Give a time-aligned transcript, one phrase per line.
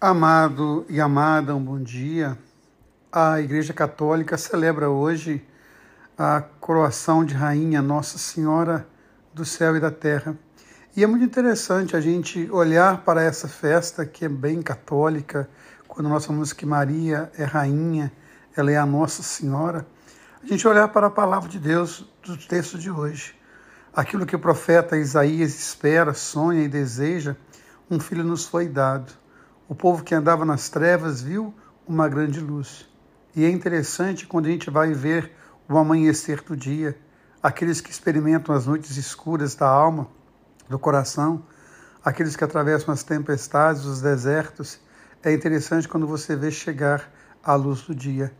[0.00, 2.38] Amado e amada, um bom dia.
[3.10, 5.44] A Igreja Católica celebra hoje
[6.16, 8.86] a coroação de Rainha Nossa Senhora
[9.34, 10.38] do Céu e da Terra.
[10.96, 15.50] E é muito interessante a gente olhar para essa festa que é bem católica,
[15.88, 18.12] quando nós falamos que Maria é rainha,
[18.56, 19.84] ela é a Nossa Senhora.
[20.40, 23.34] A gente olhar para a palavra de Deus do texto de hoje.
[23.92, 27.34] Aquilo que o profeta Isaías espera, sonha e deseja,
[27.90, 29.12] um filho nos foi dado
[29.68, 31.54] o povo que andava nas trevas viu
[31.86, 32.88] uma grande luz.
[33.36, 35.30] E é interessante quando a gente vai ver
[35.68, 36.98] o amanhecer do dia,
[37.42, 40.08] aqueles que experimentam as noites escuras da alma,
[40.70, 41.44] do coração,
[42.02, 44.80] aqueles que atravessam as tempestades, os desertos.
[45.22, 47.12] É interessante quando você vê chegar
[47.44, 48.32] a luz do dia.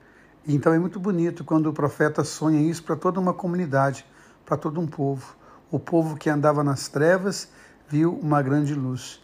[0.47, 4.07] Então é muito bonito quando o profeta sonha isso para toda uma comunidade,
[4.47, 5.37] para todo um povo.
[5.71, 7.51] O povo que andava nas trevas
[7.87, 9.21] viu uma grande luz.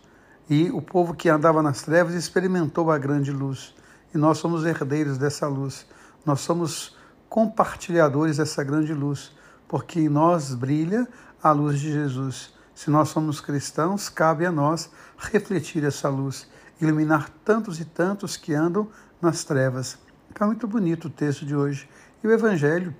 [0.48, 3.74] E o povo que andava nas trevas experimentou a grande luz.
[4.14, 5.86] E nós somos herdeiros dessa luz.
[6.24, 6.96] Nós somos
[7.28, 9.32] compartilhadores dessa grande luz,
[9.66, 11.08] porque em nós brilha
[11.42, 12.54] a luz de Jesus.
[12.74, 16.48] Se nós somos cristãos, cabe a nós refletir essa luz,
[16.80, 18.88] iluminar tantos e tantos que andam
[19.20, 19.98] nas trevas.
[20.38, 21.88] É muito bonito o texto de hoje.
[22.22, 22.94] E o Evangelho,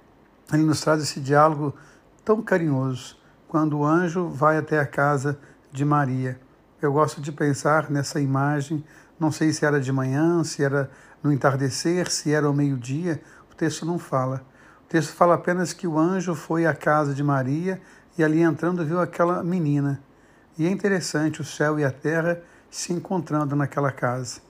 [0.53, 1.75] ele nos traz esse diálogo
[2.25, 3.17] tão carinhoso,
[3.49, 5.39] quando o anjo vai até a casa
[5.71, 6.41] de Maria.
[6.83, 8.85] Eu gosto de pensar nessa imagem,
[9.19, 10.91] não sei se era de manhã, se era
[11.23, 14.45] no entardecer, se era ao meio-dia, o texto não fala.
[14.85, 17.81] O texto fala apenas que o anjo foi à casa de Maria
[18.19, 20.03] e ali entrando viu aquela menina.
[20.59, 24.41] E é interessante o céu e a terra se encontrando naquela casa.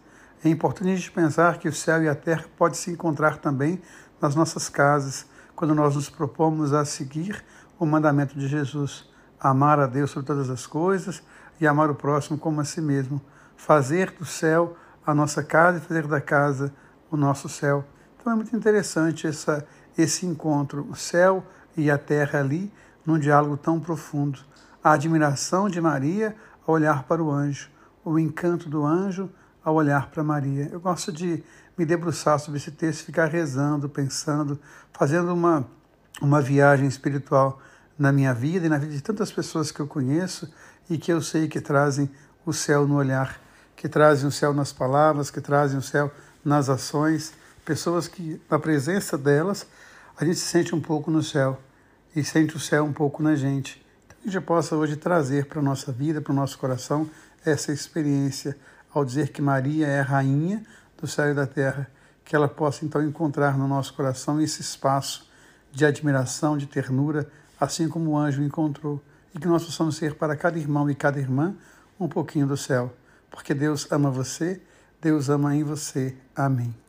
[0.44, 3.80] É importante a gente pensar que o céu e a terra podem se encontrar também
[4.20, 7.44] nas nossas casas, quando nós nos propomos a seguir
[7.78, 11.22] o mandamento de Jesus, amar a Deus sobre todas as coisas,
[11.60, 13.20] e amar o próximo como a si mesmo.
[13.56, 16.72] Fazer do céu a nossa casa e fazer da casa
[17.10, 17.84] o nosso céu.
[18.18, 19.66] Então é muito interessante essa,
[19.96, 21.44] esse encontro, o céu
[21.76, 22.72] e a terra ali,
[23.04, 24.40] num diálogo tão profundo.
[24.82, 26.34] A admiração de Maria
[26.66, 27.70] ao olhar para o anjo,
[28.04, 29.30] o encanto do anjo
[29.62, 30.68] ao olhar para Maria.
[30.72, 31.42] Eu gosto de
[31.76, 34.58] me debruçar sobre esse texto, ficar rezando, pensando,
[34.92, 35.66] fazendo uma,
[36.20, 37.60] uma viagem espiritual
[37.98, 40.52] na minha vida e na vida de tantas pessoas que eu conheço
[40.88, 42.10] e que eu sei que trazem
[42.44, 43.40] o céu no olhar,
[43.76, 46.12] que trazem o céu nas palavras, que trazem o céu
[46.44, 47.32] nas ações,
[47.64, 49.66] pessoas que, na presença delas,
[50.16, 51.60] a gente se sente um pouco no céu
[52.14, 53.84] e sente o céu um pouco na gente.
[54.06, 57.08] Então, que a gente possa hoje trazer para a nossa vida, para o nosso coração,
[57.44, 58.56] essa experiência
[58.92, 60.64] ao dizer que Maria é a rainha
[61.00, 61.90] do céu e da terra,
[62.24, 65.28] que ela possa então encontrar no nosso coração esse espaço
[65.72, 67.28] de admiração, de ternura,
[67.64, 69.02] assim como o anjo encontrou
[69.34, 71.54] e que nós possamos ser para cada irmão e cada irmã
[71.98, 72.94] um pouquinho do céu,
[73.30, 74.60] porque Deus ama você,
[75.00, 76.16] Deus ama em você.
[76.34, 76.83] Amém.